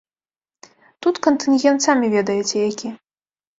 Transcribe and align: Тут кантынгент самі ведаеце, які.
Тут 1.07 1.19
кантынгент 1.27 1.79
самі 1.89 2.11
ведаеце, 2.17 2.53
які. 2.69 2.95